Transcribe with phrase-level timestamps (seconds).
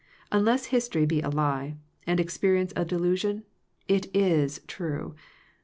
[0.31, 1.75] Unless history be a lie,
[2.07, 3.43] and experience a delusion,
[3.87, 5.13] it is true.